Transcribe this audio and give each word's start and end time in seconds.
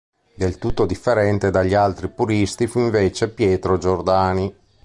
Del 0.33 0.57
tutto 0.57 0.87
differente 0.87 1.51
dagli 1.51 1.75
altri 1.75 2.07
puristi 2.09 2.65
fu 2.65 2.79
invece 2.79 3.29
Pietro 3.29 3.77
Giordani. 3.77 4.51